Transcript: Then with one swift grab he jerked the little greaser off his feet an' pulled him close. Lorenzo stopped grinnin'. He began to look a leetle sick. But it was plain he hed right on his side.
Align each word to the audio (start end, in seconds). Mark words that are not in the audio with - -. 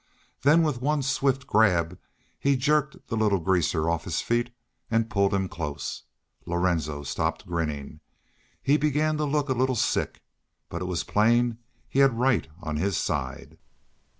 Then 0.41 0.63
with 0.63 0.81
one 0.81 1.03
swift 1.03 1.45
grab 1.45 1.99
he 2.39 2.55
jerked 2.57 3.07
the 3.07 3.15
little 3.15 3.37
greaser 3.39 3.87
off 3.87 4.03
his 4.05 4.19
feet 4.19 4.49
an' 4.89 5.05
pulled 5.09 5.31
him 5.31 5.47
close. 5.47 6.01
Lorenzo 6.47 7.03
stopped 7.03 7.45
grinnin'. 7.45 7.99
He 8.63 8.77
began 8.77 9.17
to 9.17 9.25
look 9.25 9.47
a 9.47 9.53
leetle 9.53 9.75
sick. 9.75 10.23
But 10.69 10.81
it 10.81 10.85
was 10.85 11.03
plain 11.03 11.59
he 11.87 11.99
hed 11.99 12.17
right 12.17 12.47
on 12.63 12.77
his 12.77 12.97
side. 12.97 13.59